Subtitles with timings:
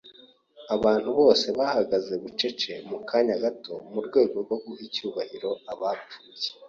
[0.75, 6.47] Abantu bose bahagaze bucece mu kanya gato, mu rwego rwo guha icyubahiro abapfuye.